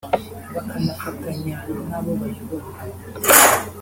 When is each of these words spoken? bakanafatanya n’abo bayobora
bakanafatanya 0.53 1.55
n’abo 1.89 2.11
bayobora 2.19 2.67